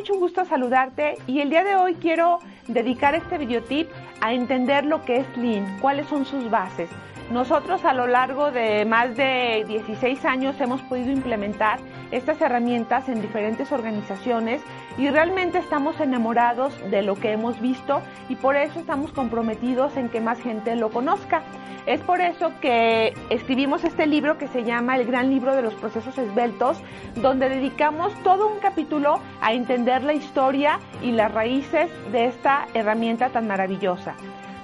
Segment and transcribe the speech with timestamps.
[0.00, 2.38] Mucho gusto saludarte y el día de hoy quiero
[2.68, 3.86] dedicar este videotip
[4.22, 6.88] a entender lo que es Lean, cuáles son sus bases.
[7.30, 11.78] Nosotros a lo largo de más de 16 años hemos podido implementar
[12.10, 14.60] estas herramientas en diferentes organizaciones
[14.98, 20.08] y realmente estamos enamorados de lo que hemos visto y por eso estamos comprometidos en
[20.08, 21.44] que más gente lo conozca.
[21.86, 25.74] Es por eso que escribimos este libro que se llama El Gran Libro de los
[25.74, 26.82] Procesos Esbeltos,
[27.14, 33.28] donde dedicamos todo un capítulo a entender la historia y las raíces de esta herramienta
[33.28, 34.16] tan maravillosa.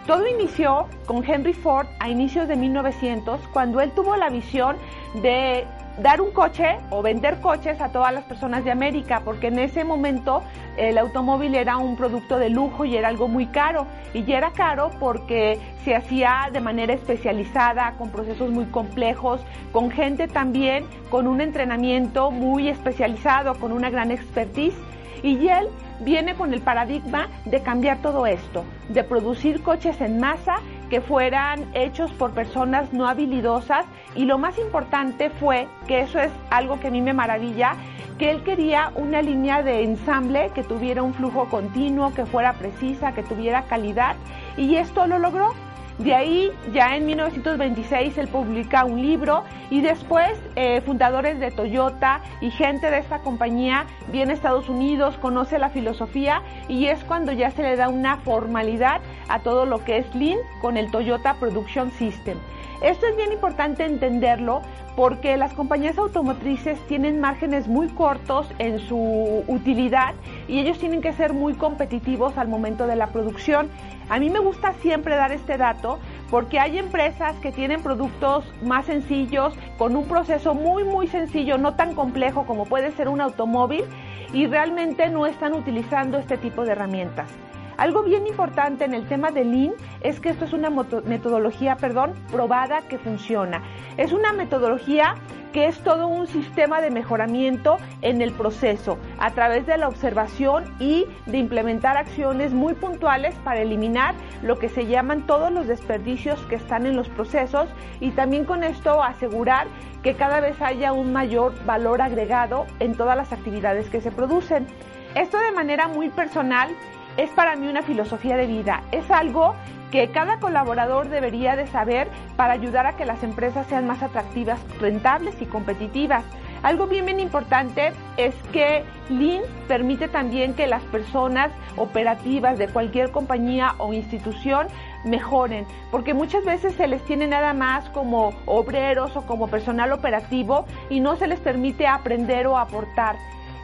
[0.06, 4.76] Todo inició con Henry Ford a inicios de 1900, cuando él tuvo la visión
[5.14, 5.64] de
[6.00, 9.82] dar un coche o vender coches a todas las personas de América, porque en ese
[9.82, 10.42] momento
[10.76, 13.86] el automóvil era un producto de lujo y era algo muy caro.
[14.14, 19.40] Y ya era caro porque se hacía de manera especializada, con procesos muy complejos,
[19.72, 24.76] con gente también con un entrenamiento muy especializado, con una gran expertise.
[25.22, 25.68] Y él
[26.00, 30.56] viene con el paradigma de cambiar todo esto, de producir coches en masa
[30.90, 36.30] que fueran hechos por personas no habilidosas y lo más importante fue, que eso es
[36.50, 37.76] algo que a mí me maravilla,
[38.18, 43.12] que él quería una línea de ensamble que tuviera un flujo continuo, que fuera precisa,
[43.12, 44.16] que tuviera calidad
[44.56, 45.52] y esto lo logró.
[45.98, 52.20] De ahí, ya en 1926, él publica un libro y después eh, fundadores de Toyota
[52.42, 57.32] y gente de esta compañía viene a Estados Unidos, conoce la filosofía y es cuando
[57.32, 61.34] ya se le da una formalidad a todo lo que es Lean con el Toyota
[61.34, 62.38] Production System.
[62.82, 64.60] Esto es bien importante entenderlo
[64.96, 70.14] porque las compañías automotrices tienen márgenes muy cortos en su utilidad
[70.46, 73.70] y ellos tienen que ser muy competitivos al momento de la producción.
[74.08, 75.98] A mí me gusta siempre dar este dato
[76.30, 81.74] porque hay empresas que tienen productos más sencillos, con un proceso muy, muy sencillo, no
[81.74, 83.84] tan complejo como puede ser un automóvil,
[84.32, 87.30] y realmente no están utilizando este tipo de herramientas.
[87.76, 92.14] Algo bien importante en el tema de Lean es que esto es una metodología, perdón,
[92.30, 93.62] probada que funciona.
[93.98, 95.14] Es una metodología
[95.52, 100.64] que es todo un sistema de mejoramiento en el proceso a través de la observación
[100.78, 106.40] y de implementar acciones muy puntuales para eliminar lo que se llaman todos los desperdicios
[106.46, 107.68] que están en los procesos
[108.00, 109.66] y también con esto asegurar
[110.02, 114.66] que cada vez haya un mayor valor agregado en todas las actividades que se producen.
[115.14, 116.68] Esto de manera muy personal
[117.16, 119.54] es para mí una filosofía de vida, es algo
[119.90, 124.60] que cada colaborador debería de saber para ayudar a que las empresas sean más atractivas,
[124.80, 126.24] rentables y competitivas.
[126.62, 133.12] Algo bien, bien importante es que Lean permite también que las personas operativas de cualquier
[133.12, 134.66] compañía o institución
[135.04, 140.66] mejoren, porque muchas veces se les tiene nada más como obreros o como personal operativo
[140.90, 143.16] y no se les permite aprender o aportar.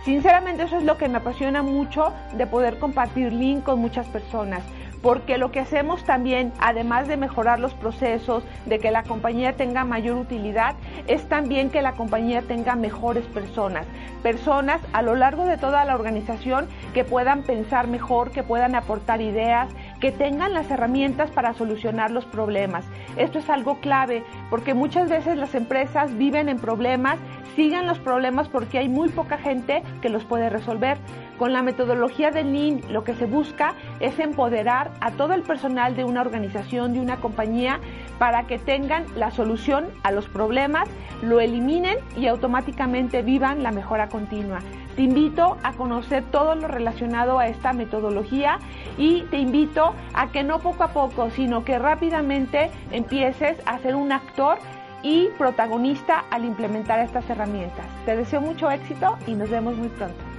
[0.04, 4.62] Sinceramente eso es lo que me apasiona mucho de poder compartir link con muchas personas
[5.02, 9.84] porque lo que hacemos también, además de mejorar los procesos, de que la compañía tenga
[9.84, 10.76] mayor utilidad,
[11.08, 13.84] es también que la compañía tenga mejores personas,
[14.22, 19.20] personas a lo largo de toda la organización que puedan pensar mejor, que puedan aportar
[19.20, 19.68] ideas,
[20.02, 22.84] que tengan las herramientas para solucionar los problemas.
[23.16, 27.18] Esto es algo clave porque muchas veces las empresas viven en problemas,
[27.54, 30.98] siguen los problemas porque hay muy poca gente que los puede resolver.
[31.42, 35.96] Con la metodología de Lean lo que se busca es empoderar a todo el personal
[35.96, 37.80] de una organización, de una compañía,
[38.20, 40.88] para que tengan la solución a los problemas,
[41.20, 44.60] lo eliminen y automáticamente vivan la mejora continua.
[44.94, 48.60] Te invito a conocer todo lo relacionado a esta metodología
[48.96, 53.96] y te invito a que no poco a poco, sino que rápidamente empieces a ser
[53.96, 54.58] un actor
[55.02, 57.86] y protagonista al implementar estas herramientas.
[58.06, 60.31] Te deseo mucho éxito y nos vemos muy pronto.